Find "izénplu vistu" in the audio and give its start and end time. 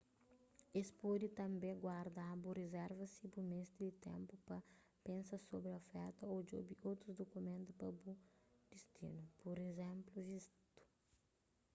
9.69-10.69